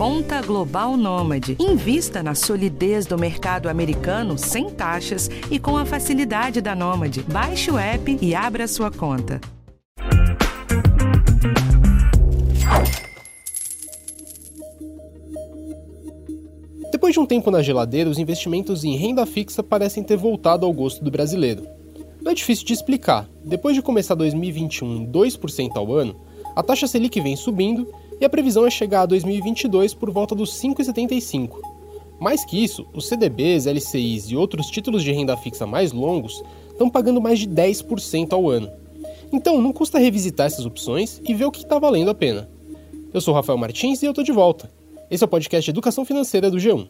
Conta 0.00 0.40
Global 0.40 0.96
Nômade. 0.96 1.58
Invista 1.60 2.22
na 2.22 2.34
solidez 2.34 3.04
do 3.04 3.18
mercado 3.18 3.68
americano 3.68 4.38
sem 4.38 4.70
taxas 4.70 5.28
e 5.50 5.58
com 5.58 5.76
a 5.76 5.84
facilidade 5.84 6.62
da 6.62 6.74
Nômade. 6.74 7.22
Baixe 7.30 7.70
o 7.70 7.76
app 7.76 8.16
e 8.18 8.34
abra 8.34 8.66
sua 8.66 8.90
conta. 8.90 9.38
Depois 16.90 17.12
de 17.12 17.20
um 17.20 17.26
tempo 17.26 17.50
na 17.50 17.60
geladeira, 17.60 18.08
os 18.08 18.18
investimentos 18.18 18.84
em 18.84 18.96
renda 18.96 19.26
fixa 19.26 19.62
parecem 19.62 20.02
ter 20.02 20.16
voltado 20.16 20.64
ao 20.64 20.72
gosto 20.72 21.04
do 21.04 21.10
brasileiro. 21.10 21.66
Não 22.22 22.32
é 22.32 22.34
difícil 22.34 22.64
de 22.64 22.72
explicar. 22.72 23.28
Depois 23.44 23.76
de 23.76 23.82
começar 23.82 24.14
2021 24.14 24.96
em 24.96 25.06
2% 25.06 25.76
ao 25.76 25.92
ano, 25.92 26.16
a 26.56 26.62
taxa 26.62 26.86
Selic 26.86 27.20
vem 27.20 27.36
subindo 27.36 27.86
e 28.20 28.24
a 28.24 28.28
previsão 28.28 28.66
é 28.66 28.70
chegar 28.70 29.02
a 29.02 29.06
2022 29.06 29.94
por 29.94 30.10
volta 30.10 30.34
dos 30.34 30.52
5,75. 30.60 31.58
Mais 32.20 32.44
que 32.44 32.62
isso, 32.62 32.86
os 32.92 33.08
CDBs, 33.08 33.66
LCIs 33.66 34.30
e 34.30 34.36
outros 34.36 34.66
títulos 34.66 35.02
de 35.02 35.10
renda 35.10 35.36
fixa 35.38 35.66
mais 35.66 35.90
longos 35.90 36.42
estão 36.70 36.90
pagando 36.90 37.20
mais 37.20 37.38
de 37.38 37.48
10% 37.48 38.32
ao 38.32 38.50
ano. 38.50 38.70
Então 39.32 39.62
não 39.62 39.72
custa 39.72 39.98
revisitar 39.98 40.46
essas 40.46 40.66
opções 40.66 41.20
e 41.26 41.32
ver 41.32 41.46
o 41.46 41.50
que 41.50 41.62
está 41.62 41.78
valendo 41.78 42.10
a 42.10 42.14
pena. 42.14 42.48
Eu 43.12 43.20
sou 43.20 43.32
Rafael 43.32 43.58
Martins 43.58 44.02
e 44.02 44.06
eu 44.06 44.10
estou 44.10 44.22
de 44.22 44.32
volta. 44.32 44.70
Esse 45.10 45.24
é 45.24 45.26
o 45.26 45.28
podcast 45.28 45.70
Educação 45.70 46.04
Financeira 46.04 46.50
do 46.50 46.58
G1. 46.58 46.88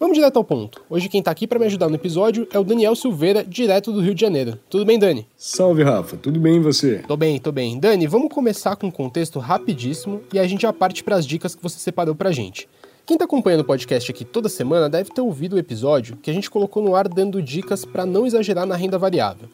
Vamos 0.00 0.16
direto 0.16 0.36
ao 0.36 0.44
ponto. 0.44 0.80
Hoje 0.88 1.08
quem 1.08 1.18
está 1.18 1.32
aqui 1.32 1.44
para 1.44 1.58
me 1.58 1.66
ajudar 1.66 1.88
no 1.88 1.96
episódio 1.96 2.46
é 2.52 2.58
o 2.58 2.62
Daniel 2.62 2.94
Silveira, 2.94 3.42
direto 3.42 3.90
do 3.90 4.00
Rio 4.00 4.14
de 4.14 4.20
Janeiro. 4.20 4.56
Tudo 4.70 4.84
bem, 4.84 4.96
Dani? 4.96 5.26
Salve, 5.36 5.82
Rafa. 5.82 6.16
Tudo 6.16 6.38
bem 6.38 6.54
e 6.54 6.60
você? 6.60 7.02
Tô 7.08 7.16
bem, 7.16 7.36
tô 7.40 7.50
bem. 7.50 7.80
Dani, 7.80 8.06
vamos 8.06 8.32
começar 8.32 8.76
com 8.76 8.86
um 8.86 8.92
contexto 8.92 9.40
rapidíssimo 9.40 10.20
e 10.32 10.38
a 10.38 10.46
gente 10.46 10.62
já 10.62 10.72
parte 10.72 11.02
para 11.02 11.16
as 11.16 11.26
dicas 11.26 11.56
que 11.56 11.62
você 11.62 11.80
separou 11.80 12.14
pra 12.14 12.30
gente. 12.30 12.68
Quem 13.04 13.16
está 13.16 13.24
acompanhando 13.24 13.62
o 13.62 13.64
podcast 13.64 14.08
aqui 14.08 14.24
toda 14.24 14.48
semana 14.48 14.88
deve 14.88 15.10
ter 15.10 15.20
ouvido 15.20 15.56
o 15.56 15.58
episódio 15.58 16.16
que 16.22 16.30
a 16.30 16.34
gente 16.34 16.48
colocou 16.48 16.80
no 16.80 16.94
ar 16.94 17.08
dando 17.08 17.42
dicas 17.42 17.84
para 17.84 18.06
não 18.06 18.24
exagerar 18.24 18.66
na 18.66 18.76
renda 18.76 18.98
variável. 18.98 19.48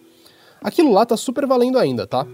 Aquilo 0.61 0.93
lá 0.93 1.07
tá 1.07 1.17
super 1.17 1.47
valendo 1.47 1.79
ainda, 1.79 2.07
tá? 2.07 2.27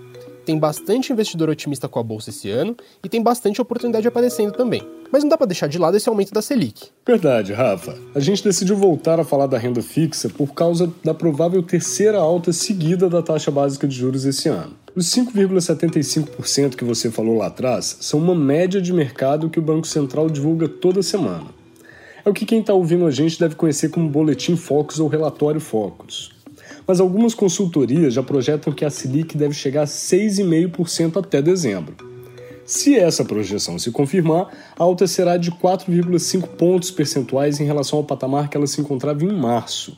Tem 0.51 0.59
bastante 0.59 1.13
investidor 1.13 1.49
otimista 1.49 1.87
com 1.87 2.01
a 2.01 2.03
bolsa 2.03 2.31
esse 2.31 2.51
ano 2.51 2.77
e 3.05 3.09
tem 3.09 3.23
bastante 3.23 3.63
oportunidade 3.63 4.09
aparecendo 4.09 4.51
também. 4.51 4.83
Mas 5.13 5.23
não 5.23 5.31
dá 5.31 5.39
para 5.39 5.47
deixar 5.47 5.69
de 5.69 5.79
lado 5.79 5.97
esse 5.97 6.09
aumento 6.09 6.33
da 6.33 6.43
Selic. 6.43 6.89
Verdade, 7.07 7.53
Rafa. 7.53 7.97
A 8.17 8.19
gente 8.19 8.43
decidiu 8.43 8.75
voltar 8.75 9.21
a 9.21 9.25
falar 9.25 9.47
da 9.47 9.57
renda 9.57 9.81
fixa 9.81 10.29
por 10.29 10.53
causa 10.53 10.93
da 11.05 11.15
provável 11.15 11.63
terceira 11.63 12.19
alta 12.19 12.53
seguida 12.53 13.09
da 13.09 13.23
taxa 13.23 13.49
básica 13.49 13.87
de 13.87 13.95
juros 13.95 14.25
esse 14.25 14.49
ano. 14.49 14.75
Os 14.97 15.07
5,75% 15.15 16.75
que 16.75 16.85
você 16.85 17.13
falou 17.13 17.39
lá 17.39 17.47
atrás 17.47 17.99
são 18.01 18.19
uma 18.19 18.35
média 18.35 18.83
de 18.83 18.93
mercado 18.93 19.49
que 19.49 19.61
o 19.61 19.63
Banco 19.63 19.87
Central 19.87 20.29
divulga 20.29 20.69
toda 20.69 21.01
semana. 21.01 21.47
É 22.25 22.29
o 22.29 22.35
que 22.35 22.45
quem 22.45 22.59
está 22.59 22.75
ouvindo 22.75 23.07
a 23.07 23.11
gente 23.13 23.39
deve 23.39 23.55
conhecer 23.55 23.91
como 23.91 24.09
Boletim 24.09 24.57
Focus 24.57 24.99
ou 24.99 25.07
Relatório 25.07 25.61
Focus 25.61 26.40
mas 26.91 26.99
algumas 26.99 27.37
consultorias 27.37 28.15
já 28.15 28.21
projetam 28.21 28.73
que 28.73 28.85
a 28.85 28.91
Selic 28.91 29.37
deve 29.37 29.55
chegar 29.55 29.83
a 29.83 29.87
6,5% 29.87 31.19
até 31.19 31.41
dezembro. 31.41 31.95
Se 32.65 32.99
essa 32.99 33.25
projeção 33.25 33.79
se 33.79 33.93
confirmar, 33.93 34.49
a 34.77 34.83
alta 34.83 35.07
será 35.07 35.37
de 35.37 35.53
4,5 35.53 36.49
pontos 36.49 36.91
percentuais 36.91 37.61
em 37.61 37.65
relação 37.65 38.01
ao 38.01 38.05
patamar 38.05 38.49
que 38.49 38.57
ela 38.57 38.67
se 38.67 38.81
encontrava 38.81 39.23
em 39.23 39.33
março, 39.33 39.97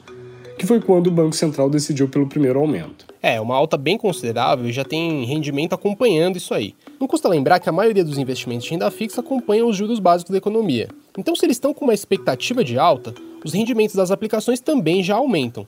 que 0.59 0.67
foi 0.67 0.83
quando 0.83 1.07
o 1.07 1.11
Banco 1.11 1.34
Central 1.34 1.71
decidiu 1.71 2.11
pelo 2.11 2.29
primeiro 2.29 2.61
aumento. 2.61 3.06
É, 3.23 3.41
uma 3.41 3.56
alta 3.56 3.79
bem 3.79 3.97
considerável 3.97 4.69
e 4.69 4.73
já 4.73 4.84
tem 4.84 5.25
rendimento 5.25 5.73
acompanhando 5.73 6.37
isso 6.37 6.53
aí. 6.53 6.75
Não 7.01 7.09
custa 7.09 7.27
lembrar 7.27 7.59
que 7.59 7.71
a 7.71 7.73
maioria 7.73 8.05
dos 8.05 8.19
investimentos 8.19 8.67
de 8.67 8.71
renda 8.71 8.91
fixa 8.91 9.23
acompanham 9.23 9.67
os 9.67 9.79
juros 9.79 9.99
básicos 9.99 10.31
da 10.31 10.37
economia. 10.37 10.91
Então, 11.17 11.34
se 11.34 11.47
eles 11.47 11.56
estão 11.56 11.73
com 11.73 11.87
uma 11.87 11.95
expectativa 11.95 12.62
de 12.62 12.79
alta, 12.79 13.15
os 13.43 13.55
rendimentos 13.55 13.97
das 13.97 14.11
aplicações 14.11 14.61
também 14.61 15.03
já 15.03 15.15
aumentam. 15.15 15.65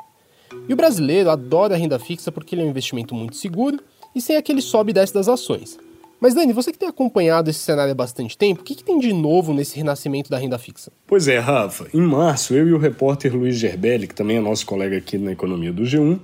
E 0.69 0.73
o 0.73 0.77
brasileiro 0.77 1.31
adora 1.31 1.75
a 1.75 1.79
renda 1.79 1.99
fixa 1.99 2.33
porque 2.33 2.55
ele 2.55 2.63
é 2.63 2.65
um 2.65 2.71
investimento 2.71 3.15
muito 3.15 3.37
seguro 3.37 3.79
e 4.15 4.21
sem 4.21 4.37
aquele 4.37 4.63
sobe 4.63 4.91
e 4.91 4.95
desce 4.95 5.13
das 5.13 5.29
ações. 5.29 5.79
Mas 6.21 6.35
Dani, 6.35 6.55
você 6.55 6.73
que 6.73 6.79
tem 6.79 6.89
acompanhado 6.89 7.51
esse 7.51 7.59
cenário 7.59 7.93
há 7.93 7.95
bastante 7.95 8.39
tempo, 8.39 8.63
o 8.63 8.65
que, 8.65 8.75
que, 8.75 8.85
tem 8.85 8.99
de 8.99 9.13
novo 9.13 9.53
nesse 9.53 9.77
renascimento 9.77 10.31
da 10.31 10.39
renda 10.39 10.57
fixa? 10.59 10.91
Pois 11.07 11.29
é, 11.29 11.39
Rafa. 11.39 11.87
Em 11.93 12.01
março, 12.01 12.55
eu 12.55 12.67
e 12.67 12.73
o 12.73 12.79
repórter 12.79 13.37
Luiz 13.37 13.57
Gerbelli, 13.57 14.07
que 14.07 14.15
também 14.15 14.39
é 14.39 14.41
nosso 14.41 14.65
colega 14.65 14.97
aqui 14.97 15.19
na 15.19 15.33
Economia 15.33 15.71
do 15.71 15.83
G1, 15.83 16.19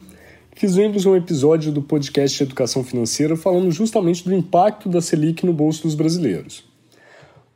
fizemos 0.57 1.05
um 1.05 1.15
episódio 1.15 1.71
do 1.71 1.83
podcast 1.83 2.43
Educação 2.43 2.83
Financeira 2.83 3.37
falando 3.37 3.71
justamente 3.71 4.25
do 4.25 4.35
impacto 4.35 4.89
da 4.89 5.03
Selic 5.03 5.45
no 5.45 5.53
bolso 5.53 5.83
dos 5.83 5.95
brasileiros. 5.95 6.65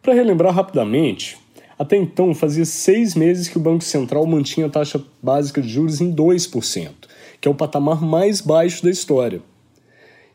Para 0.03 0.13
relembrar 0.13 0.53
rapidamente, 0.53 1.39
até 1.79 1.97
então, 1.97 2.35
fazia 2.35 2.65
seis 2.65 3.15
meses 3.15 3.49
que 3.49 3.59
o 3.59 3.61
Banco 3.61 3.83
Central 3.83 4.25
mantinha 4.27 4.67
a 4.67 4.71
taxa 4.71 5.03
básica 5.23 5.61
de 5.61 5.69
juros 5.69 6.01
em 6.01 6.15
2%, 6.15 6.91
que 7.41 7.49
é 7.49 7.51
o 7.51 7.55
patamar 7.55 8.01
mais 8.01 8.41
baixo 8.41 8.83
da 8.83 8.91
história. 8.91 9.43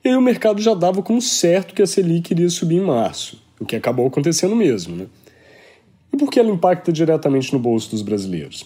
E 0.03 0.09
aí 0.09 0.15
o 0.15 0.21
mercado 0.21 0.61
já 0.61 0.73
dava 0.73 1.01
como 1.01 1.21
certo 1.21 1.73
que 1.73 1.81
a 1.81 1.87
Selic 1.87 2.31
iria 2.31 2.49
subir 2.49 2.77
em 2.77 2.85
março, 2.85 3.41
o 3.59 3.65
que 3.65 3.75
acabou 3.75 4.07
acontecendo 4.07 4.55
mesmo. 4.55 4.95
Né? 4.95 5.07
E 6.13 6.17
por 6.17 6.29
que 6.29 6.39
ela 6.39 6.51
impacta 6.51 6.91
diretamente 6.91 7.53
no 7.53 7.59
bolso 7.59 7.91
dos 7.91 8.01
brasileiros? 8.01 8.65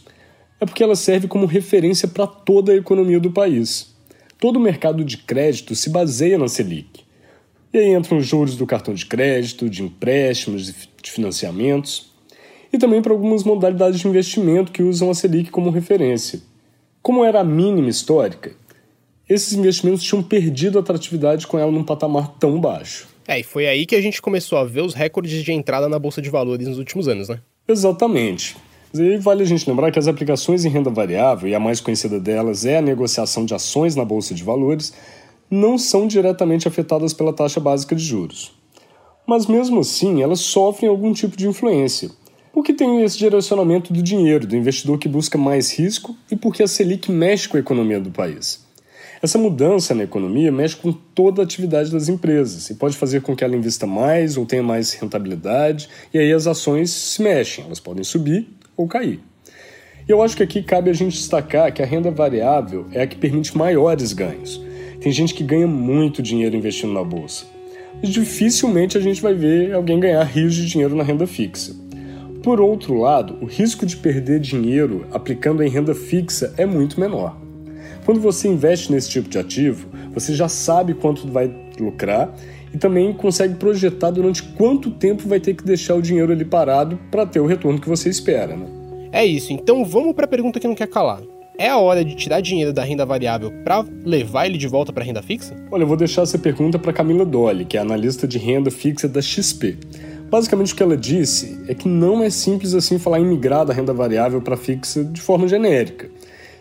É 0.59 0.65
porque 0.65 0.83
ela 0.83 0.95
serve 0.95 1.27
como 1.27 1.45
referência 1.45 2.07
para 2.07 2.25
toda 2.25 2.71
a 2.71 2.75
economia 2.75 3.19
do 3.19 3.31
país. 3.31 3.93
Todo 4.39 4.57
o 4.57 4.59
mercado 4.59 5.03
de 5.03 5.17
crédito 5.17 5.75
se 5.75 5.89
baseia 5.89 6.37
na 6.37 6.47
Selic. 6.47 7.01
E 7.71 7.77
aí 7.77 7.93
entram 7.93 8.17
os 8.17 8.25
juros 8.25 8.55
do 8.55 8.65
cartão 8.65 8.93
de 8.93 9.05
crédito, 9.05 9.69
de 9.69 9.83
empréstimos, 9.83 10.65
de 11.01 11.11
financiamentos 11.11 12.12
e 12.73 12.77
também 12.79 13.03
para 13.03 13.13
algumas 13.13 13.43
modalidades 13.43 13.99
de 13.99 14.07
investimento 14.07 14.71
que 14.71 14.81
usam 14.81 15.11
a 15.11 15.13
Selic 15.13 15.51
como 15.51 15.69
referência. 15.69 16.41
Como 17.03 17.23
era 17.23 17.41
a 17.41 17.43
mínima 17.43 17.89
histórica, 17.89 18.53
esses 19.29 19.53
investimentos 19.53 20.01
tinham 20.01 20.23
perdido 20.23 20.79
atratividade 20.79 21.45
com 21.45 21.59
ela 21.59 21.71
num 21.71 21.83
patamar 21.83 22.29
tão 22.39 22.59
baixo. 22.59 23.07
É, 23.27 23.39
e 23.39 23.43
foi 23.43 23.67
aí 23.67 23.85
que 23.85 23.95
a 23.95 24.01
gente 24.01 24.21
começou 24.21 24.57
a 24.57 24.65
ver 24.65 24.81
os 24.81 24.93
recordes 24.93 25.43
de 25.43 25.53
entrada 25.53 25.87
na 25.87 25.99
Bolsa 25.99 26.21
de 26.21 26.29
Valores 26.29 26.67
nos 26.67 26.79
últimos 26.79 27.07
anos, 27.07 27.29
né? 27.29 27.39
Exatamente. 27.67 28.57
Aí 28.95 29.17
vale 29.17 29.43
a 29.43 29.45
gente 29.45 29.69
lembrar 29.69 29.91
que 29.91 29.99
as 29.99 30.07
aplicações 30.07 30.65
em 30.65 30.69
renda 30.69 30.89
variável, 30.89 31.47
e 31.47 31.55
a 31.55 31.59
mais 31.59 31.79
conhecida 31.79 32.19
delas 32.19 32.65
é 32.65 32.77
a 32.77 32.81
negociação 32.81 33.45
de 33.45 33.53
ações 33.53 33.95
na 33.95 34.03
Bolsa 34.03 34.33
de 34.33 34.43
Valores, 34.43 34.93
não 35.49 35.77
são 35.77 36.07
diretamente 36.07 36.67
afetadas 36.67 37.13
pela 37.13 37.31
taxa 37.31 37.59
básica 37.59 37.95
de 37.95 38.03
juros. 38.03 38.51
Mas 39.25 39.45
mesmo 39.45 39.79
assim, 39.79 40.21
elas 40.21 40.41
sofrem 40.41 40.89
algum 40.89 41.13
tipo 41.13 41.37
de 41.37 41.47
influência, 41.47 42.11
porque 42.53 42.71
tem 42.71 43.03
esse 43.03 43.17
direcionamento 43.17 43.91
do 43.91 44.01
dinheiro, 44.03 44.45
do 44.45 44.55
investidor 44.55 44.99
que 44.99 45.09
busca 45.09 45.39
mais 45.39 45.77
risco 45.77 46.15
e 46.29 46.35
porque 46.35 46.61
a 46.61 46.67
Selic 46.67 47.11
mexe 47.11 47.49
com 47.49 47.57
a 47.57 47.59
economia 47.59 47.99
do 47.99 48.11
país. 48.11 48.63
Essa 49.23 49.39
mudança 49.39 49.95
na 49.95 50.03
economia 50.03 50.51
mexe 50.51 50.75
com 50.75 50.91
toda 50.93 51.41
a 51.41 51.45
atividade 51.45 51.89
das 51.89 52.09
empresas 52.09 52.69
e 52.69 52.75
pode 52.75 52.95
fazer 52.95 53.21
com 53.21 53.35
que 53.35 53.43
ela 53.43 53.55
invista 53.55 53.87
mais 53.87 54.37
ou 54.37 54.45
tenha 54.45 54.61
mais 54.61 54.93
rentabilidade, 54.93 55.89
e 56.13 56.19
aí 56.19 56.31
as 56.31 56.45
ações 56.45 56.91
se 56.91 57.23
mexem, 57.23 57.65
elas 57.65 57.79
podem 57.79 58.03
subir 58.03 58.47
ou 58.77 58.87
cair. 58.87 59.19
E 60.07 60.11
eu 60.11 60.21
acho 60.21 60.35
que 60.35 60.43
aqui 60.43 60.61
cabe 60.61 60.89
a 60.89 60.93
gente 60.93 61.13
destacar 61.13 61.73
que 61.73 61.81
a 61.81 61.85
renda 61.85 62.11
variável 62.11 62.85
é 62.91 63.01
a 63.01 63.07
que 63.07 63.15
permite 63.15 63.57
maiores 63.57 64.13
ganhos. 64.13 64.61
Tem 64.99 65.11
gente 65.11 65.33
que 65.33 65.43
ganha 65.43 65.67
muito 65.67 66.21
dinheiro 66.21 66.55
investindo 66.55 66.93
na 66.93 67.03
bolsa. 67.03 67.45
E 68.01 68.07
dificilmente 68.07 68.97
a 68.97 69.01
gente 69.01 69.21
vai 69.21 69.33
ver 69.33 69.73
alguém 69.73 69.99
ganhar 69.99 70.23
rios 70.23 70.53
de 70.53 70.67
dinheiro 70.67 70.95
na 70.95 71.03
renda 71.03 71.25
fixa. 71.25 71.82
Por 72.43 72.59
outro 72.59 72.99
lado, 72.99 73.37
o 73.39 73.45
risco 73.45 73.85
de 73.85 73.95
perder 73.95 74.41
dinheiro 74.41 75.07
aplicando 75.13 75.63
em 75.63 75.69
renda 75.69 75.95
fixa 75.95 76.53
é 76.57 76.65
muito 76.65 76.99
menor. 76.99 77.37
Quando 78.03 78.19
você 78.19 78.49
investe 78.49 78.91
nesse 78.91 79.09
tipo 79.09 79.29
de 79.29 79.39
ativo, 79.39 79.87
você 80.13 80.35
já 80.35 80.49
sabe 80.49 80.93
quanto 80.93 81.25
vai 81.25 81.49
lucrar 81.79 82.35
e 82.73 82.77
também 82.77 83.13
consegue 83.13 83.55
projetar 83.55 84.11
durante 84.11 84.43
quanto 84.43 84.91
tempo 84.91 85.25
vai 85.25 85.39
ter 85.39 85.53
que 85.53 85.63
deixar 85.63 85.95
o 85.95 86.01
dinheiro 86.01 86.33
ali 86.33 86.43
parado 86.43 86.99
para 87.09 87.25
ter 87.25 87.39
o 87.39 87.45
retorno 87.45 87.79
que 87.79 87.87
você 87.87 88.09
espera. 88.09 88.57
Né? 88.57 88.65
É 89.13 89.25
isso, 89.25 89.53
então 89.53 89.85
vamos 89.85 90.13
para 90.13 90.25
a 90.25 90.27
pergunta 90.27 90.59
que 90.59 90.67
não 90.67 90.75
quer 90.75 90.87
calar. 90.87 91.21
É 91.57 91.69
a 91.69 91.77
hora 91.77 92.03
de 92.03 92.13
tirar 92.13 92.41
dinheiro 92.41 92.73
da 92.73 92.83
renda 92.83 93.05
variável 93.05 93.53
para 93.63 93.85
levar 94.03 94.47
ele 94.47 94.57
de 94.57 94.67
volta 94.67 94.91
para 94.91 95.03
a 95.03 95.05
renda 95.05 95.21
fixa? 95.21 95.55
Olha, 95.71 95.83
eu 95.83 95.87
vou 95.87 95.95
deixar 95.95 96.23
essa 96.23 96.37
pergunta 96.37 96.77
para 96.77 96.91
Camila 96.91 97.23
Dolly, 97.23 97.63
que 97.63 97.77
é 97.77 97.79
analista 97.79 98.27
de 98.27 98.37
renda 98.37 98.69
fixa 98.69 99.07
da 99.07 99.21
XP. 99.21 99.77
Basicamente 100.33 100.73
o 100.73 100.75
que 100.75 100.81
ela 100.81 100.97
disse 100.97 101.63
é 101.67 101.75
que 101.75 101.87
não 101.87 102.23
é 102.23 102.27
simples 102.27 102.73
assim 102.73 102.97
falar 102.97 103.19
em 103.19 103.23
migrar 103.23 103.63
da 103.67 103.71
renda 103.71 103.93
variável 103.93 104.41
para 104.41 104.57
fixa 104.57 105.03
de 105.03 105.21
forma 105.21 105.47
genérica. 105.47 106.09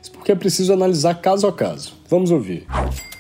Isso 0.03 0.13
porque 0.13 0.31
é 0.31 0.35
preciso 0.35 0.75
analisar 0.75 1.15
caso 1.23 1.47
a 1.47 1.53
caso. 1.55 1.95
Vamos 2.07 2.31
ouvir. 2.31 2.67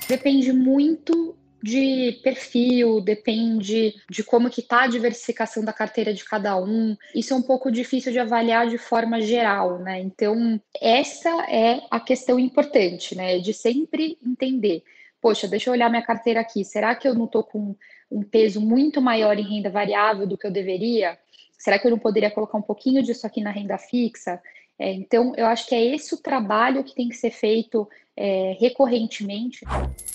Depende 0.07 0.53
muito 0.53 1.35
de 1.63 2.21
perfil, 2.23 3.01
depende 3.01 3.95
de 4.11 4.23
como 4.23 4.51
que 4.51 4.61
está 4.61 4.83
a 4.83 4.89
diversificação 4.89 5.65
da 5.65 5.73
carteira 5.73 6.13
de 6.13 6.23
cada 6.23 6.55
um. 6.59 6.99
Isso 7.15 7.33
é 7.33 7.37
um 7.39 7.43
pouco 7.43 7.73
difícil 7.73 8.13
de 8.13 8.19
avaliar 8.19 8.69
de 8.69 8.77
forma 8.77 9.23
geral, 9.23 9.79
né? 9.79 10.03
Então, 10.03 10.61
essa 10.83 11.31
é 11.49 11.81
a 11.91 11.99
questão 11.99 12.39
importante, 12.39 13.17
né? 13.17 13.39
De 13.39 13.55
sempre 13.55 14.19
entender. 14.23 14.83
Poxa, 15.19 15.49
deixa 15.49 15.71
eu 15.71 15.73
olhar 15.73 15.89
minha 15.89 16.03
carteira 16.03 16.41
aqui. 16.41 16.63
Será 16.63 16.95
que 16.95 17.09
eu 17.09 17.15
não 17.15 17.25
estou 17.25 17.43
com 17.43 17.75
um 18.13 18.23
peso 18.23 18.61
muito 18.61 19.01
maior 19.01 19.39
em 19.39 19.43
renda 19.43 19.71
variável 19.71 20.27
do 20.27 20.37
que 20.37 20.47
eu 20.47 20.51
deveria? 20.51 21.19
Será 21.59 21.79
que 21.79 21.87
eu 21.87 21.91
não 21.91 21.99
poderia 21.99 22.31
colocar 22.31 22.59
um 22.59 22.63
pouquinho 22.63 23.03
disso 23.03 23.27
aqui 23.27 23.41
na 23.41 23.51
renda 23.51 23.79
fixa? 23.79 24.41
É, 24.79 24.93
então, 24.93 25.33
eu 25.37 25.47
acho 25.47 25.67
que 25.69 25.75
é 25.75 25.95
esse 25.95 26.15
o 26.15 26.19
trabalho 26.19 26.83
que 26.83 26.95
tem 26.95 27.09
que 27.09 27.17
ser 27.17 27.31
feito 27.31 27.89
é, 28.17 28.57
recorrentemente. 28.59 29.65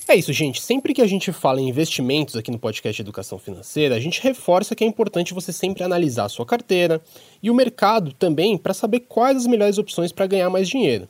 É 0.07 0.15
isso, 0.15 0.31
gente. 0.33 0.61
Sempre 0.61 0.94
que 0.94 1.01
a 1.01 1.07
gente 1.07 1.31
fala 1.31 1.61
em 1.61 1.69
investimentos 1.69 2.35
aqui 2.35 2.51
no 2.51 2.59
podcast 2.59 3.01
Educação 3.01 3.39
Financeira, 3.39 3.95
a 3.95 4.00
gente 4.00 4.21
reforça 4.21 4.75
que 4.75 4.83
é 4.83 4.88
importante 4.88 5.33
você 5.33 5.51
sempre 5.51 5.83
analisar 5.83 6.25
a 6.25 6.29
sua 6.29 6.45
carteira 6.45 7.01
e 7.41 7.50
o 7.50 7.55
mercado 7.55 8.13
também 8.13 8.57
para 8.57 8.73
saber 8.73 9.01
quais 9.01 9.38
as 9.38 9.47
melhores 9.47 9.77
opções 9.77 10.11
para 10.11 10.27
ganhar 10.27 10.50
mais 10.50 10.67
dinheiro. 10.67 11.07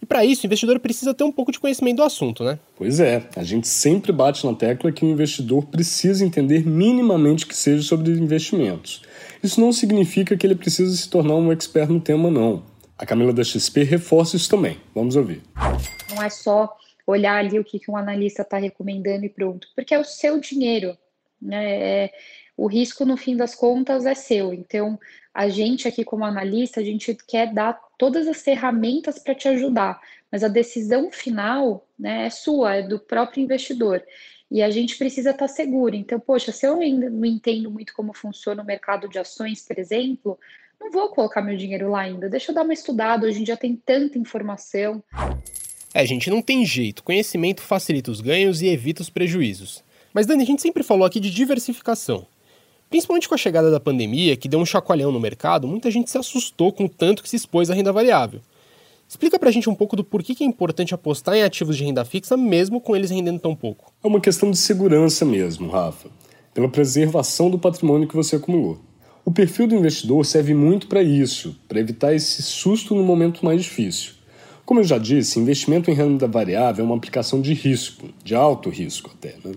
E 0.00 0.06
para 0.06 0.24
isso, 0.24 0.44
o 0.44 0.46
investidor 0.46 0.78
precisa 0.78 1.12
ter 1.12 1.24
um 1.24 1.32
pouco 1.32 1.50
de 1.50 1.58
conhecimento 1.58 1.96
do 1.96 2.02
assunto, 2.02 2.44
né? 2.44 2.58
Pois 2.76 3.00
é, 3.00 3.24
a 3.36 3.42
gente 3.42 3.66
sempre 3.66 4.12
bate 4.12 4.46
na 4.46 4.54
tecla 4.54 4.92
que 4.92 5.04
o 5.04 5.08
investidor 5.08 5.66
precisa 5.66 6.24
entender 6.24 6.64
minimamente 6.64 7.46
que 7.46 7.56
seja 7.56 7.82
sobre 7.82 8.12
investimentos. 8.12 9.02
Isso 9.42 9.60
não 9.60 9.72
significa 9.72 10.36
que 10.36 10.46
ele 10.46 10.54
precisa 10.54 10.94
se 10.96 11.08
tornar 11.08 11.34
um 11.34 11.52
expert 11.52 11.90
no 11.90 12.00
tema, 12.00 12.30
não. 12.30 12.62
A 12.96 13.06
Camila 13.06 13.32
da 13.32 13.44
XP 13.44 13.84
reforça 13.84 14.36
isso 14.36 14.50
também. 14.50 14.76
Vamos 14.94 15.14
ouvir. 15.14 15.42
Não 16.14 16.22
é 16.22 16.28
só 16.28 16.76
olhar 17.06 17.36
ali 17.36 17.58
o 17.58 17.64
que, 17.64 17.80
um 17.88 17.96
analista 17.96 18.42
está 18.42 18.58
recomendando 18.58 19.24
e 19.24 19.28
pronto, 19.28 19.68
porque 19.74 19.94
é 19.94 19.98
o 19.98 20.04
seu 20.04 20.40
dinheiro. 20.40 20.96
Né? 21.40 22.04
É, 22.04 22.12
o 22.56 22.66
risco, 22.66 23.04
no 23.04 23.16
fim 23.16 23.36
das 23.36 23.54
contas, 23.54 24.04
é 24.04 24.14
seu. 24.14 24.52
Então, 24.52 24.98
a 25.38 25.48
gente 25.48 25.86
aqui, 25.86 26.04
como 26.04 26.24
analista, 26.24 26.80
a 26.80 26.82
gente 26.82 27.16
quer 27.24 27.54
dar 27.54 27.80
todas 27.96 28.26
as 28.26 28.42
ferramentas 28.42 29.20
para 29.20 29.36
te 29.36 29.46
ajudar, 29.46 30.00
mas 30.32 30.42
a 30.42 30.48
decisão 30.48 31.12
final 31.12 31.86
né, 31.96 32.26
é 32.26 32.30
sua, 32.30 32.74
é 32.74 32.82
do 32.82 32.98
próprio 32.98 33.44
investidor. 33.44 34.02
E 34.50 34.60
a 34.60 34.68
gente 34.68 34.98
precisa 34.98 35.30
estar 35.30 35.46
tá 35.46 35.48
seguro. 35.48 35.94
Então, 35.94 36.18
poxa, 36.18 36.50
se 36.50 36.66
eu 36.66 36.80
ainda 36.80 37.08
não 37.08 37.24
entendo 37.24 37.70
muito 37.70 37.94
como 37.94 38.12
funciona 38.12 38.64
o 38.64 38.66
mercado 38.66 39.08
de 39.08 39.16
ações, 39.16 39.64
por 39.64 39.78
exemplo, 39.78 40.36
não 40.80 40.90
vou 40.90 41.10
colocar 41.10 41.40
meu 41.40 41.56
dinheiro 41.56 41.88
lá 41.88 42.00
ainda. 42.00 42.28
Deixa 42.28 42.50
eu 42.50 42.54
dar 42.56 42.64
uma 42.64 42.74
estudada, 42.74 43.24
hoje 43.24 43.38
em 43.40 43.44
dia 43.44 43.56
tem 43.56 43.76
tanta 43.76 44.18
informação. 44.18 45.00
É, 45.94 46.04
gente, 46.04 46.28
não 46.30 46.42
tem 46.42 46.66
jeito. 46.66 47.04
Conhecimento 47.04 47.62
facilita 47.62 48.10
os 48.10 48.20
ganhos 48.20 48.60
e 48.60 48.66
evita 48.66 49.02
os 49.02 49.08
prejuízos. 49.08 49.84
Mas, 50.12 50.26
Dani, 50.26 50.42
a 50.42 50.46
gente 50.46 50.62
sempre 50.62 50.82
falou 50.82 51.06
aqui 51.06 51.20
de 51.20 51.30
diversificação. 51.30 52.26
Principalmente 52.90 53.28
com 53.28 53.34
a 53.34 53.38
chegada 53.38 53.70
da 53.70 53.78
pandemia, 53.78 54.36
que 54.36 54.48
deu 54.48 54.58
um 54.58 54.64
chacoalhão 54.64 55.12
no 55.12 55.20
mercado, 55.20 55.68
muita 55.68 55.90
gente 55.90 56.10
se 56.10 56.16
assustou 56.16 56.72
com 56.72 56.84
o 56.84 56.88
tanto 56.88 57.22
que 57.22 57.28
se 57.28 57.36
expôs 57.36 57.68
à 57.70 57.74
renda 57.74 57.92
variável. 57.92 58.40
Explica 59.06 59.38
pra 59.38 59.50
gente 59.50 59.68
um 59.68 59.74
pouco 59.74 59.96
do 59.96 60.04
porquê 60.04 60.34
que 60.34 60.44
é 60.44 60.46
importante 60.46 60.94
apostar 60.94 61.34
em 61.34 61.42
ativos 61.42 61.76
de 61.76 61.84
renda 61.84 62.04
fixa, 62.04 62.36
mesmo 62.36 62.80
com 62.80 62.94
eles 62.94 63.10
rendendo 63.10 63.40
tão 63.40 63.54
pouco. 63.54 63.92
É 64.02 64.06
uma 64.06 64.20
questão 64.20 64.50
de 64.50 64.56
segurança 64.56 65.24
mesmo, 65.24 65.70
Rafa, 65.70 66.08
pela 66.52 66.68
preservação 66.68 67.50
do 67.50 67.58
patrimônio 67.58 68.08
que 68.08 68.16
você 68.16 68.36
acumulou. 68.36 68.78
O 69.24 69.30
perfil 69.30 69.66
do 69.66 69.74
investidor 69.74 70.24
serve 70.24 70.54
muito 70.54 70.86
para 70.86 71.02
isso, 71.02 71.56
para 71.68 71.80
evitar 71.80 72.14
esse 72.14 72.42
susto 72.42 72.94
no 72.94 73.02
momento 73.02 73.44
mais 73.44 73.62
difícil. 73.62 74.12
Como 74.64 74.80
eu 74.80 74.84
já 74.84 74.98
disse, 74.98 75.38
investimento 75.38 75.90
em 75.90 75.94
renda 75.94 76.26
variável 76.26 76.84
é 76.84 76.86
uma 76.86 76.96
aplicação 76.96 77.40
de 77.40 77.54
risco, 77.54 78.08
de 78.22 78.34
alto 78.34 78.68
risco 78.68 79.10
até. 79.14 79.36
Né? 79.44 79.54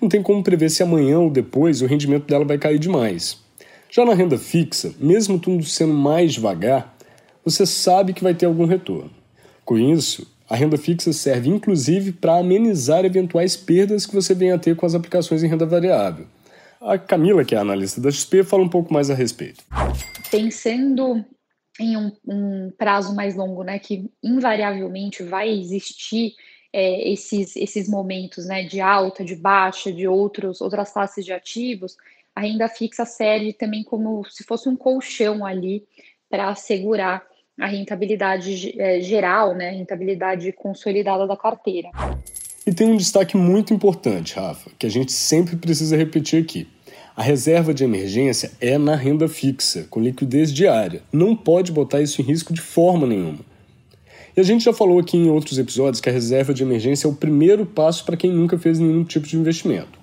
Não 0.00 0.08
tem 0.08 0.22
como 0.22 0.42
prever 0.42 0.70
se 0.70 0.82
amanhã 0.82 1.18
ou 1.18 1.30
depois 1.30 1.82
o 1.82 1.86
rendimento 1.86 2.26
dela 2.26 2.44
vai 2.44 2.58
cair 2.58 2.78
demais. 2.78 3.38
Já 3.90 4.04
na 4.04 4.14
renda 4.14 4.38
fixa, 4.38 4.94
mesmo 4.98 5.38
tudo 5.38 5.64
sendo 5.64 5.92
mais 5.92 6.32
devagar, 6.32 6.96
você 7.44 7.66
sabe 7.66 8.12
que 8.12 8.22
vai 8.22 8.34
ter 8.34 8.46
algum 8.46 8.64
retorno. 8.64 9.10
Com 9.64 9.78
isso, 9.78 10.26
a 10.48 10.56
renda 10.56 10.76
fixa 10.76 11.12
serve 11.12 11.48
inclusive 11.48 12.12
para 12.12 12.38
amenizar 12.38 13.04
eventuais 13.04 13.56
perdas 13.56 14.06
que 14.06 14.14
você 14.14 14.34
venha 14.34 14.54
a 14.54 14.58
ter 14.58 14.76
com 14.76 14.86
as 14.86 14.94
aplicações 14.94 15.42
em 15.42 15.48
renda 15.48 15.66
variável. 15.66 16.26
A 16.80 16.96
Camila, 16.96 17.44
que 17.44 17.54
é 17.54 17.58
analista 17.58 18.00
da 18.00 18.10
XP, 18.10 18.42
fala 18.42 18.62
um 18.62 18.68
pouco 18.68 18.92
mais 18.92 19.10
a 19.10 19.14
respeito. 19.14 19.62
Pensando 20.30 21.24
em 21.78 21.96
um, 21.96 22.12
um 22.26 22.72
prazo 22.76 23.14
mais 23.14 23.34
longo, 23.34 23.62
né, 23.62 23.78
que 23.78 24.10
invariavelmente 24.22 25.22
vai 25.22 25.50
existir 25.50 26.32
é, 26.72 27.10
esses, 27.10 27.56
esses 27.56 27.88
momentos 27.88 28.46
né, 28.46 28.62
de 28.62 28.80
alta, 28.80 29.24
de 29.24 29.34
baixa, 29.34 29.92
de 29.92 30.06
outros, 30.06 30.60
outras 30.60 30.92
classes 30.92 31.24
de 31.24 31.32
ativos, 31.32 31.96
a 32.34 32.40
renda 32.40 32.68
fixa 32.68 33.04
serve 33.04 33.52
também 33.52 33.82
como 33.82 34.24
se 34.30 34.44
fosse 34.44 34.68
um 34.68 34.76
colchão 34.76 35.44
ali 35.44 35.84
para 36.28 36.48
assegurar 36.48 37.22
a 37.58 37.66
rentabilidade 37.66 38.80
é, 38.80 39.00
geral, 39.00 39.54
né, 39.54 39.68
a 39.68 39.72
rentabilidade 39.72 40.50
consolidada 40.52 41.26
da 41.26 41.36
carteira. 41.36 41.90
E 42.66 42.72
tem 42.72 42.88
um 42.88 42.96
destaque 42.96 43.36
muito 43.36 43.74
importante, 43.74 44.34
Rafa, 44.34 44.70
que 44.78 44.86
a 44.86 44.90
gente 44.90 45.12
sempre 45.12 45.56
precisa 45.56 45.96
repetir 45.96 46.42
aqui. 46.42 46.68
A 47.16 47.22
reserva 47.22 47.74
de 47.74 47.84
emergência 47.84 48.52
é 48.60 48.78
na 48.78 48.94
renda 48.94 49.28
fixa, 49.28 49.86
com 49.90 50.00
liquidez 50.00 50.52
diária. 50.52 51.02
Não 51.12 51.36
pode 51.36 51.72
botar 51.72 52.00
isso 52.00 52.22
em 52.22 52.24
risco 52.24 52.52
de 52.52 52.60
forma 52.60 53.06
nenhuma. 53.06 53.40
A 54.40 54.42
gente 54.42 54.64
já 54.64 54.72
falou 54.72 54.98
aqui 54.98 55.18
em 55.18 55.28
outros 55.28 55.58
episódios 55.58 56.00
que 56.00 56.08
a 56.08 56.12
reserva 56.12 56.54
de 56.54 56.62
emergência 56.62 57.06
é 57.06 57.10
o 57.10 57.14
primeiro 57.14 57.66
passo 57.66 58.06
para 58.06 58.16
quem 58.16 58.32
nunca 58.32 58.58
fez 58.58 58.78
nenhum 58.78 59.04
tipo 59.04 59.26
de 59.26 59.36
investimento. 59.36 60.00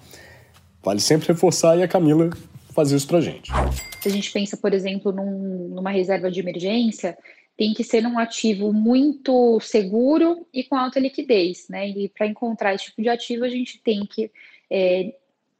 Vale 0.83 0.99
sempre 0.99 1.29
reforçar 1.29 1.75
e 1.75 1.81
a 1.81 1.87
Camila 1.87 2.29
fazer 2.71 2.97
isso 2.97 3.07
para 3.07 3.19
gente. 3.19 3.51
Se 3.99 4.07
a 4.07 4.11
gente 4.11 4.31
pensa, 4.31 4.55
por 4.55 4.75
exemplo, 4.75 5.11
num, 5.11 5.69
numa 5.69 5.89
reserva 5.89 6.29
de 6.29 6.39
emergência, 6.39 7.17
tem 7.57 7.73
que 7.73 7.83
ser 7.83 8.05
um 8.05 8.19
ativo 8.19 8.71
muito 8.71 9.59
seguro 9.59 10.45
e 10.53 10.63
com 10.63 10.75
alta 10.75 10.99
liquidez, 10.99 11.65
né? 11.67 11.89
E 11.89 12.07
para 12.07 12.27
encontrar 12.27 12.75
esse 12.75 12.85
tipo 12.85 13.01
de 13.01 13.09
ativo, 13.09 13.43
a 13.43 13.49
gente 13.49 13.81
tem 13.83 14.05
que 14.05 14.29
é, 14.69 15.15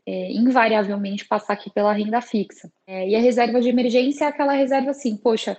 é, 0.06 0.32
invariavelmente 0.34 1.26
passar 1.26 1.54
aqui 1.54 1.72
pela 1.72 1.94
renda 1.94 2.22
fixa. 2.22 2.72
É, 2.86 3.10
e 3.10 3.16
a 3.16 3.20
reserva 3.20 3.60
de 3.60 3.70
emergência 3.70 4.26
é 4.26 4.28
aquela 4.28 4.54
reserva 4.54 4.92
assim, 4.92 5.18
poxa, 5.18 5.58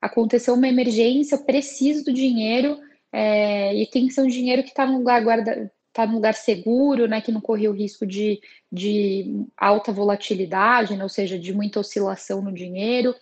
aconteceu 0.00 0.54
uma 0.54 0.68
emergência, 0.68 1.34
eu 1.34 1.44
preciso 1.44 2.04
do 2.04 2.12
dinheiro 2.12 2.80
é, 3.12 3.74
e 3.74 3.86
tem 3.86 4.06
que 4.06 4.14
ser 4.14 4.22
um 4.22 4.28
dinheiro 4.28 4.62
que 4.62 4.70
está 4.70 4.86
no 4.86 4.98
lugar 4.98 5.22
guarda, 5.22 5.70
tá 5.92 6.06
no 6.06 6.14
lugar 6.14 6.34
seguro, 6.34 7.06
né, 7.06 7.20
que 7.20 7.32
não 7.32 7.40
correu 7.40 7.72
o 7.72 7.74
risco 7.74 8.06
de, 8.06 8.40
de 8.70 9.44
alta 9.56 9.92
volatilidade, 9.92 10.96
né, 10.96 11.02
ou 11.02 11.08
seja, 11.08 11.38
de 11.38 11.52
muita 11.52 11.80
oscilação 11.80 12.40
no 12.40 12.52
dinheiro. 12.52 13.14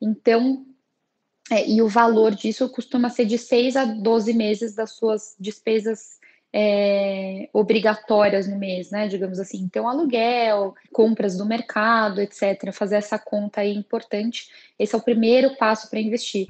Então, 0.00 0.66
é, 1.50 1.68
e 1.68 1.80
o 1.80 1.88
valor 1.88 2.34
disso 2.34 2.68
costuma 2.68 3.10
ser 3.10 3.26
de 3.26 3.38
6 3.38 3.76
a 3.76 3.84
12 3.84 4.32
meses 4.32 4.74
das 4.74 4.92
suas 4.92 5.36
despesas 5.38 6.18
é, 6.58 7.50
obrigatórias 7.52 8.48
no 8.48 8.56
mês, 8.56 8.90
né? 8.90 9.08
Digamos 9.08 9.38
assim. 9.38 9.58
Então, 9.58 9.86
aluguel, 9.86 10.74
compras 10.90 11.36
do 11.36 11.44
mercado, 11.44 12.18
etc. 12.18 12.72
Fazer 12.72 12.96
essa 12.96 13.18
conta 13.18 13.60
aí 13.60 13.72
é 13.72 13.74
importante. 13.74 14.48
Esse 14.78 14.94
é 14.94 14.98
o 14.98 15.02
primeiro 15.02 15.54
passo 15.58 15.90
para 15.90 16.00
investir. 16.00 16.46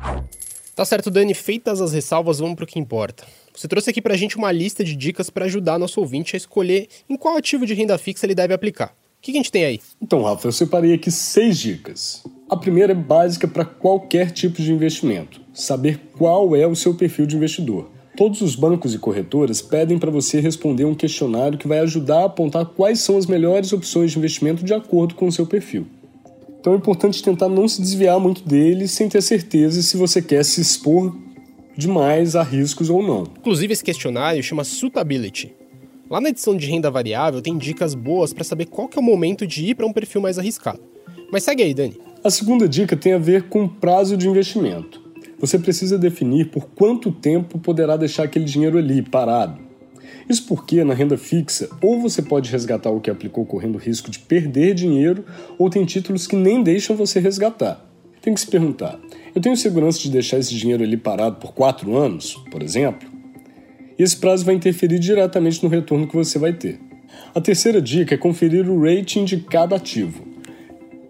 Tá 0.77 0.85
certo, 0.85 1.11
Dani. 1.11 1.35
Feitas 1.35 1.81
as 1.81 1.93
ressalvas, 1.93 2.39
vamos 2.39 2.55
para 2.55 2.63
o 2.63 2.69
que 2.69 2.79
importa. 2.79 3.25
Você 3.53 3.67
trouxe 3.67 3.91
aqui 3.91 4.01
para 4.01 4.15
a 4.15 4.17
gente 4.17 4.37
uma 4.37 4.53
lista 4.53 4.85
de 4.85 4.95
dicas 4.95 5.29
para 5.29 5.47
ajudar 5.47 5.77
nosso 5.77 5.99
ouvinte 5.99 6.37
a 6.37 6.39
escolher 6.39 6.87
em 7.09 7.17
qual 7.17 7.37
ativo 7.37 7.67
de 7.67 7.75
renda 7.75 7.99
fixa 7.99 8.27
ele 8.27 8.35
deve 8.35 8.55
aplicar. 8.55 8.95
O 9.19 9.23
que 9.23 9.33
a 9.33 9.35
gente 9.35 9.51
tem 9.51 9.65
aí? 9.65 9.81
Então, 10.01 10.23
Rafa, 10.23 10.47
eu 10.47 10.53
separei 10.53 10.95
aqui 10.95 11.11
seis 11.11 11.59
dicas. 11.59 12.23
A 12.49 12.57
primeira 12.57 12.93
é 12.93 12.95
básica 12.95 13.49
para 13.49 13.65
qualquer 13.65 14.31
tipo 14.31 14.63
de 14.63 14.73
investimento: 14.73 15.41
saber 15.53 15.99
qual 16.17 16.55
é 16.55 16.65
o 16.65 16.77
seu 16.77 16.95
perfil 16.95 17.27
de 17.27 17.35
investidor. 17.35 17.96
Todos 18.17 18.41
os 18.41 18.57
bancos 18.57 18.95
e 18.95 18.99
corretoras 18.99 19.61
pedem 19.61 19.99
para 19.99 20.11
você 20.11 20.41
responder 20.41 20.87
um 20.87 20.95
questionário 20.95 21.59
que 21.59 21.69
vai 21.69 21.81
ajudar 21.81 22.23
a 22.23 22.25
apontar 22.25 22.65
quais 22.65 23.01
são 23.01 23.19
as 23.19 23.27
melhores 23.27 23.75
opções 23.75 24.11
de 24.11 24.19
investimento 24.19 24.65
de 24.65 24.73
acordo 24.73 25.15
com 25.15 25.27
o 25.27 25.33
seu 25.33 25.47
perfil. 25.47 25.87
Então 26.59 26.73
é 26.73 26.77
importante 26.77 27.23
tentar 27.23 27.51
não 27.51 27.69
se 27.69 27.79
desviar 27.83 28.19
muito 28.19 28.43
dele 28.43 28.89
sem 28.89 29.07
ter 29.07 29.21
certeza 29.21 29.83
se 29.83 29.99
você 29.99 30.23
quer 30.23 30.43
se 30.47 30.63
expor 30.63 31.15
demais 31.77 32.35
a 32.35 32.43
riscos 32.43 32.89
ou 32.89 33.03
não. 33.03 33.25
Inclusive, 33.39 33.75
esse 33.75 33.85
questionário 33.85 34.43
chama 34.43 34.65
Suitability. 34.65 35.53
Lá 36.09 36.19
na 36.19 36.31
edição 36.31 36.57
de 36.57 36.67
renda 36.67 36.91
variável 36.91 37.43
tem 37.43 37.59
dicas 37.59 37.95
boas 37.95 38.33
para 38.33 38.45
saber 38.45 38.65
qual 38.65 38.89
que 38.89 38.99
é 38.99 39.01
o 39.01 39.05
momento 39.05 39.47
de 39.47 39.67
ir 39.67 39.75
para 39.75 39.87
um 39.87 39.93
perfil 39.93 40.23
mais 40.23 40.39
arriscado. 40.39 40.81
Mas 41.31 41.43
segue 41.43 41.63
aí, 41.63 41.75
Dani. 41.75 42.01
A 42.25 42.31
segunda 42.31 42.67
dica 42.67 42.97
tem 42.97 43.13
a 43.13 43.19
ver 43.19 43.43
com 43.51 43.69
prazo 43.69 44.17
de 44.17 44.27
investimento 44.27 45.06
você 45.39 45.59
precisa 45.59 45.99
definir 45.99 46.51
por 46.51 46.67
quanto 46.69 47.13
tempo 47.13 47.59
poderá 47.59 47.97
deixar 47.97 48.25
aquele 48.25 48.45
dinheiro 48.45 48.79
ali, 48.79 49.03
parado. 49.03 49.59
Isso 50.29 50.47
porque, 50.47 50.83
na 50.83 50.93
renda 50.93 51.17
fixa, 51.17 51.69
ou 51.81 52.01
você 52.01 52.21
pode 52.21 52.51
resgatar 52.51 52.91
o 52.91 53.01
que 53.01 53.11
aplicou 53.11 53.47
correndo 53.47 53.79
risco 53.79 54.11
de 54.11 54.19
perder 54.19 54.75
dinheiro, 54.75 55.25
ou 55.57 55.71
tem 55.71 55.85
títulos 55.85 56.27
que 56.27 56.35
nem 56.35 56.63
deixam 56.63 56.97
você 56.97 57.21
resgatar. 57.21 57.85
Tem 58.21 58.35
que 58.35 58.41
se 58.41 58.47
perguntar: 58.49 58.99
eu 59.35 59.41
tenho 59.41 59.57
segurança 59.57 60.01
de 60.01 60.11
deixar 60.11 60.39
esse 60.39 60.55
dinheiro 60.55 60.83
ali 60.83 60.97
parado 60.97 61.37
por 61.37 61.53
quatro 61.53 61.97
anos, 61.97 62.35
por 62.51 62.61
exemplo? 62.61 63.09
E 63.97 64.03
esse 64.03 64.17
prazo 64.17 64.45
vai 64.45 64.55
interferir 64.55 64.99
diretamente 64.99 65.63
no 65.63 65.69
retorno 65.69 66.09
que 66.09 66.17
você 66.17 66.39
vai 66.39 66.53
ter. 66.53 66.81
A 67.33 67.41
terceira 67.41 67.81
dica 67.81 68.15
é 68.15 68.19
conferir 68.19 68.69
o 68.69 68.83
rating 68.83 69.25
de 69.25 69.39
cada 69.39 69.77
ativo. 69.77 70.27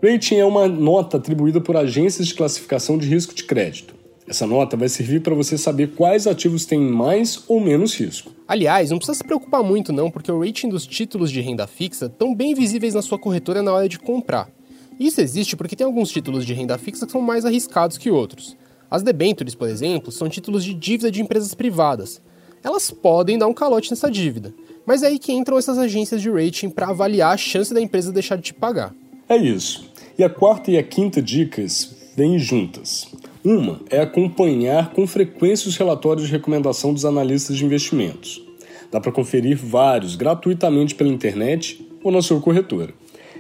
Rating 0.03 0.37
é 0.37 0.45
uma 0.45 0.69
nota 0.69 1.17
atribuída 1.17 1.61
por 1.61 1.75
agências 1.77 2.29
de 2.29 2.35
classificação 2.35 2.99
de 2.99 3.09
risco 3.09 3.35
de 3.35 3.45
crédito. 3.45 3.96
Essa 4.29 4.47
nota 4.47 4.77
vai 4.77 4.89
servir 4.89 5.21
para 5.23 5.35
você 5.35 5.57
saber 5.57 5.95
quais 5.95 6.27
ativos 6.27 6.67
têm 6.67 6.81
mais 6.81 7.45
ou 7.47 7.61
menos 7.61 7.95
risco. 7.95 8.33
Aliás, 8.49 8.91
não 8.91 8.99
precisa 8.99 9.19
se 9.19 9.25
preocupar 9.25 9.63
muito 9.63 9.93
não, 9.93 10.11
porque 10.11 10.33
o 10.33 10.45
rating 10.45 10.69
dos 10.69 10.85
títulos 10.87 11.31
de 11.31 11.41
renda 11.41 11.67
fixa 11.67 12.07
estão 12.07 12.35
bem 12.35 12.53
visíveis 12.53 12.95
na 12.95 13.03
sua 13.03 13.19
corretora 13.19 13.63
na 13.63 13.73
hora 13.73 13.89
de 13.89 13.99
comprar. 13.99 14.51
Isso 14.99 15.21
existe 15.21 15.55
porque 15.57 15.77
tem 15.77 15.87
alguns 15.87 16.11
títulos 16.11 16.45
de 16.45 16.55
renda 16.55 16.77
fixa 16.77 17.07
que 17.07 17.13
são 17.13 17.21
mais 17.21 17.45
arriscados 17.45 17.99
que 17.99 18.11
outros. 18.11 18.57
As 18.91 19.03
debentures, 19.03 19.55
por 19.55 19.69
exemplo, 19.69 20.11
são 20.11 20.29
títulos 20.29 20.65
de 20.65 20.75
dívida 20.75 21.11
de 21.11 21.23
empresas 21.23 21.55
privadas. 21.55 22.21
Elas 22.65 22.91
podem 22.91 23.39
dar 23.39 23.47
um 23.47 23.55
calote 23.55 23.91
nessa 23.91 24.11
dívida, 24.11 24.53
mas 24.85 25.03
é 25.05 25.09
aí 25.09 25.19
que 25.21 25.33
entram 25.33 25.59
essas 25.59 25.79
agências 25.79 26.21
de 26.21 26.31
rating 26.31 26.71
para 26.71 26.89
avaliar 26.89 27.33
a 27.33 27.37
chance 27.37 27.73
da 27.73 27.81
empresa 27.81 28.13
deixar 28.13 28.37
de 28.37 28.43
te 28.43 28.55
pagar. 28.55 28.93
É 29.29 29.37
isso. 29.37 29.89
E 30.19 30.25
a 30.25 30.31
quarta 30.31 30.71
e 30.71 30.79
a 30.79 30.83
quinta 30.83 31.21
dicas 31.23 31.95
vêm 32.17 32.39
juntas. 32.39 33.07
Uma 33.49 33.79
é 33.89 34.01
acompanhar 34.01 34.91
com 34.91 35.07
frequência 35.07 35.69
os 35.69 35.77
relatórios 35.77 36.27
de 36.27 36.33
recomendação 36.33 36.93
dos 36.93 37.05
analistas 37.05 37.57
de 37.57 37.65
investimentos. 37.65 38.43
Dá 38.91 39.01
para 39.01 39.13
conferir 39.13 39.57
vários 39.57 40.17
gratuitamente 40.17 40.97
pela 40.97 41.11
internet 41.11 41.89
ou 42.03 42.11
na 42.11 42.21
sua 42.21 42.41
corretora. 42.41 42.93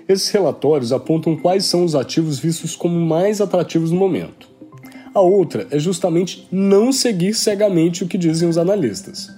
Esses 0.08 0.28
relatórios 0.28 0.92
apontam 0.92 1.34
quais 1.34 1.64
são 1.64 1.84
os 1.84 1.96
ativos 1.96 2.38
vistos 2.38 2.76
como 2.76 2.94
mais 3.04 3.40
atrativos 3.40 3.90
no 3.90 3.96
momento. 3.96 4.48
A 5.12 5.20
outra 5.20 5.66
é 5.72 5.78
justamente 5.80 6.46
não 6.52 6.92
seguir 6.92 7.34
cegamente 7.34 8.04
o 8.04 8.06
que 8.06 8.16
dizem 8.16 8.48
os 8.48 8.58
analistas. 8.58 9.28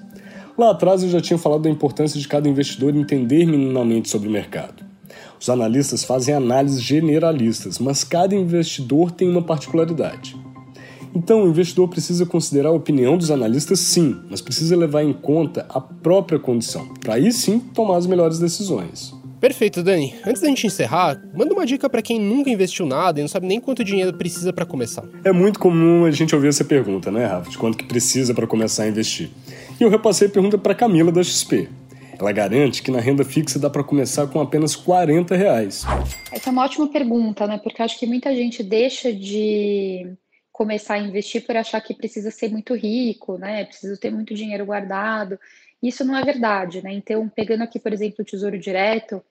Lá 0.58 0.72
atrás 0.72 1.02
eu 1.02 1.08
já 1.08 1.22
tinha 1.22 1.38
falado 1.38 1.62
da 1.62 1.70
importância 1.70 2.20
de 2.20 2.28
cada 2.28 2.46
investidor 2.46 2.94
entender 2.94 3.46
minimamente 3.46 4.10
sobre 4.10 4.28
o 4.28 4.32
mercado. 4.32 4.84
Os 5.40 5.48
analistas 5.48 6.04
fazem 6.04 6.34
análises 6.34 6.82
generalistas, 6.82 7.78
mas 7.78 8.04
cada 8.04 8.34
investidor 8.34 9.10
tem 9.10 9.30
uma 9.30 9.40
particularidade. 9.40 10.36
Então, 11.14 11.44
o 11.44 11.48
investidor 11.48 11.88
precisa 11.88 12.26
considerar 12.26 12.68
a 12.68 12.72
opinião 12.72 13.16
dos 13.16 13.30
analistas, 13.30 13.80
sim, 13.80 14.16
mas 14.30 14.40
precisa 14.40 14.76
levar 14.76 15.02
em 15.02 15.12
conta 15.12 15.66
a 15.68 15.80
própria 15.80 16.38
condição, 16.38 16.88
para 17.00 17.14
aí 17.14 17.32
sim 17.32 17.58
tomar 17.58 17.96
as 17.96 18.06
melhores 18.06 18.38
decisões. 18.38 19.14
Perfeito, 19.40 19.84
Dani. 19.84 20.14
Antes 20.26 20.42
da 20.42 20.48
gente 20.48 20.66
encerrar, 20.66 21.22
manda 21.32 21.54
uma 21.54 21.64
dica 21.64 21.88
para 21.88 22.02
quem 22.02 22.20
nunca 22.20 22.50
investiu 22.50 22.84
nada 22.84 23.20
e 23.20 23.22
não 23.22 23.28
sabe 23.28 23.46
nem 23.46 23.60
quanto 23.60 23.84
dinheiro 23.84 24.12
precisa 24.12 24.52
para 24.52 24.66
começar. 24.66 25.04
É 25.22 25.30
muito 25.30 25.60
comum 25.60 26.04
a 26.04 26.10
gente 26.10 26.34
ouvir 26.34 26.48
essa 26.48 26.64
pergunta, 26.64 27.10
né, 27.12 27.24
Rafa? 27.24 27.48
De 27.48 27.56
quanto 27.56 27.78
que 27.78 27.84
precisa 27.84 28.34
para 28.34 28.48
começar 28.48 28.82
a 28.82 28.88
investir. 28.88 29.30
E 29.78 29.82
eu 29.84 29.88
repassei 29.88 30.26
a 30.26 30.30
pergunta 30.30 30.58
para 30.58 30.74
Camila 30.74 31.12
da 31.12 31.22
XP. 31.22 31.68
Ela 32.18 32.32
garante 32.32 32.82
que 32.82 32.90
na 32.90 32.98
renda 32.98 33.24
fixa 33.24 33.60
dá 33.60 33.70
para 33.70 33.84
começar 33.84 34.26
com 34.26 34.40
apenas 34.40 34.74
40 34.74 35.36
reais. 35.36 35.84
Essa 36.32 36.50
é 36.50 36.52
uma 36.52 36.64
ótima 36.64 36.88
pergunta, 36.88 37.46
né? 37.46 37.60
Porque 37.62 37.80
acho 37.80 37.96
que 37.96 38.06
muita 38.06 38.34
gente 38.34 38.60
deixa 38.64 39.12
de 39.12 40.16
começar 40.58 40.94
a 40.94 40.98
investir 40.98 41.46
por 41.46 41.56
achar 41.56 41.80
que 41.80 41.94
precisa 41.94 42.32
ser 42.32 42.50
muito 42.50 42.74
rico, 42.74 43.38
né? 43.38 43.64
Precisa 43.64 43.96
ter 43.96 44.10
muito 44.10 44.34
dinheiro 44.34 44.66
guardado. 44.66 45.38
Isso 45.80 46.04
não 46.04 46.16
é 46.16 46.24
verdade, 46.24 46.82
né? 46.82 46.92
Então, 46.92 47.28
pegando 47.28 47.62
aqui, 47.62 47.78
por 47.78 47.92
exemplo, 47.92 48.16
o 48.18 48.24
Tesouro 48.24 48.58
Direto, 48.58 49.22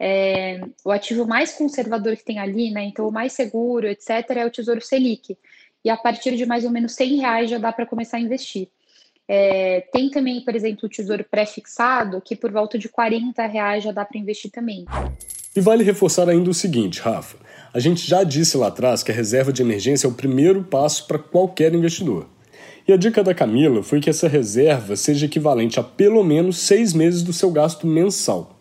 é, 0.00 0.58
o 0.82 0.90
ativo 0.90 1.26
mais 1.26 1.52
conservador 1.52 2.16
que 2.16 2.24
tem 2.24 2.38
ali, 2.38 2.70
né? 2.70 2.82
Então, 2.84 3.06
o 3.06 3.12
mais 3.12 3.34
seguro, 3.34 3.86
etc., 3.86 4.30
é 4.30 4.46
o 4.46 4.50
Tesouro 4.50 4.80
Selic. 4.80 5.36
E 5.84 5.90
a 5.90 5.98
partir 5.98 6.34
de 6.34 6.46
mais 6.46 6.64
ou 6.64 6.70
menos 6.70 6.92
100 6.92 7.16
reais 7.16 7.50
já 7.50 7.58
dá 7.58 7.70
para 7.70 7.84
começar 7.84 8.16
a 8.16 8.20
investir. 8.20 8.66
É, 9.28 9.82
tem 9.92 10.08
também, 10.08 10.42
por 10.42 10.56
exemplo, 10.56 10.86
o 10.86 10.88
Tesouro 10.88 11.24
Pré-Fixado, 11.30 12.22
que 12.22 12.34
por 12.34 12.50
volta 12.50 12.78
de 12.78 12.88
40 12.88 13.46
reais 13.46 13.84
já 13.84 13.92
dá 13.92 14.02
para 14.02 14.18
investir 14.18 14.50
também. 14.50 14.86
E 15.54 15.60
vale 15.60 15.84
reforçar 15.84 16.26
ainda 16.26 16.48
o 16.48 16.54
seguinte, 16.54 17.00
Rafa. 17.00 17.36
A 17.72 17.78
gente 17.78 18.04
já 18.08 18.24
disse 18.24 18.56
lá 18.56 18.66
atrás 18.66 19.02
que 19.02 19.12
a 19.12 19.14
reserva 19.14 19.52
de 19.52 19.62
emergência 19.62 20.06
é 20.06 20.10
o 20.10 20.14
primeiro 20.14 20.64
passo 20.64 21.06
para 21.06 21.18
qualquer 21.18 21.72
investidor. 21.72 22.26
E 22.86 22.92
a 22.92 22.96
dica 22.96 23.22
da 23.22 23.32
Camila 23.32 23.80
foi 23.82 24.00
que 24.00 24.10
essa 24.10 24.26
reserva 24.26 24.96
seja 24.96 25.26
equivalente 25.26 25.78
a 25.78 25.82
pelo 25.82 26.24
menos 26.24 26.58
seis 26.58 26.92
meses 26.92 27.22
do 27.22 27.32
seu 27.32 27.50
gasto 27.52 27.86
mensal. 27.86 28.58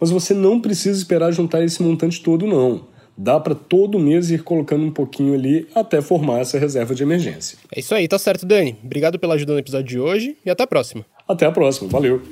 Mas 0.00 0.10
você 0.10 0.34
não 0.34 0.60
precisa 0.60 0.98
esperar 0.98 1.32
juntar 1.32 1.62
esse 1.62 1.80
montante 1.80 2.20
todo, 2.20 2.48
não. 2.48 2.86
Dá 3.16 3.38
para 3.38 3.54
todo 3.54 3.98
mês 3.98 4.30
ir 4.30 4.42
colocando 4.42 4.84
um 4.84 4.90
pouquinho 4.90 5.34
ali 5.34 5.68
até 5.72 6.00
formar 6.00 6.40
essa 6.40 6.58
reserva 6.58 6.96
de 6.96 7.04
emergência. 7.04 7.58
É 7.72 7.78
isso 7.78 7.94
aí, 7.94 8.08
tá 8.08 8.18
certo, 8.18 8.44
Dani. 8.44 8.76
Obrigado 8.82 9.20
pela 9.20 9.34
ajuda 9.34 9.52
no 9.52 9.58
episódio 9.60 9.86
de 9.86 10.00
hoje 10.00 10.36
e 10.44 10.50
até 10.50 10.64
a 10.64 10.66
próxima. 10.66 11.06
Até 11.28 11.46
a 11.46 11.52
próxima, 11.52 11.88
valeu. 11.88 12.22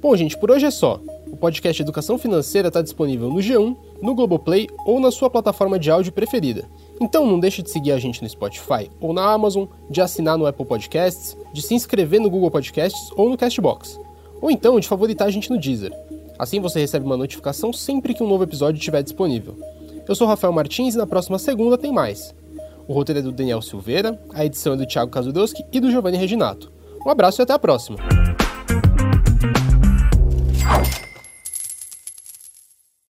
Bom, 0.00 0.16
gente, 0.16 0.36
por 0.36 0.50
hoje 0.50 0.66
é 0.66 0.70
só. 0.70 1.00
O 1.26 1.36
podcast 1.36 1.80
Educação 1.80 2.18
Financeira 2.18 2.68
está 2.68 2.82
disponível 2.82 3.28
no 3.28 3.36
G1, 3.36 3.76
no 4.02 4.14
Globoplay 4.14 4.68
ou 4.84 5.00
na 5.00 5.10
sua 5.10 5.30
plataforma 5.30 5.78
de 5.78 5.90
áudio 5.90 6.12
preferida. 6.12 6.68
Então 7.00 7.26
não 7.26 7.38
deixe 7.38 7.62
de 7.62 7.70
seguir 7.70 7.92
a 7.92 7.98
gente 7.98 8.22
no 8.22 8.28
Spotify 8.28 8.90
ou 9.00 9.12
na 9.12 9.32
Amazon, 9.32 9.66
de 9.90 10.00
assinar 10.00 10.38
no 10.38 10.46
Apple 10.46 10.64
Podcasts, 10.64 11.36
de 11.52 11.62
se 11.62 11.74
inscrever 11.74 12.20
no 12.20 12.30
Google 12.30 12.50
Podcasts 12.50 13.10
ou 13.16 13.28
no 13.28 13.36
Castbox. 13.36 13.98
Ou 14.40 14.50
então 14.50 14.78
de 14.80 14.88
favoritar 14.88 15.28
a 15.28 15.30
gente 15.30 15.50
no 15.50 15.58
Deezer. 15.58 15.92
Assim 16.38 16.60
você 16.60 16.80
recebe 16.80 17.04
uma 17.04 17.16
notificação 17.16 17.72
sempre 17.72 18.14
que 18.14 18.22
um 18.22 18.28
novo 18.28 18.44
episódio 18.44 18.78
estiver 18.78 19.02
disponível. 19.02 19.56
Eu 20.08 20.14
sou 20.14 20.26
Rafael 20.26 20.52
Martins 20.52 20.94
e 20.94 20.98
na 20.98 21.06
próxima 21.06 21.38
segunda 21.38 21.78
tem 21.78 21.92
mais. 21.92 22.34
O 22.86 22.92
roteiro 22.92 23.18
é 23.18 23.22
do 23.22 23.32
Daniel 23.32 23.60
Silveira, 23.62 24.20
a 24.32 24.44
edição 24.44 24.74
é 24.74 24.76
do 24.76 24.86
Thiago 24.86 25.10
Kazudowski 25.10 25.64
e 25.72 25.80
do 25.80 25.90
Giovanni 25.90 26.16
Reginato. 26.16 26.70
Um 27.04 27.10
abraço 27.10 27.40
e 27.40 27.42
até 27.42 27.52
a 27.52 27.58
próxima! 27.58 27.98